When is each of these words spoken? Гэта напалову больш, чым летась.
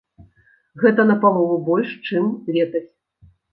Гэта 0.83 1.05
напалову 1.11 1.55
больш, 1.69 1.89
чым 2.09 2.33
летась. 2.59 2.91